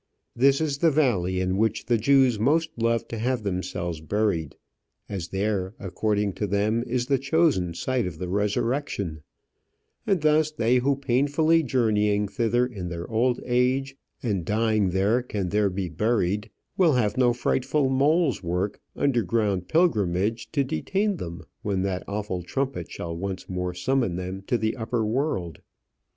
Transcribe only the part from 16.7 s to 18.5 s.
will have no frightful, moles'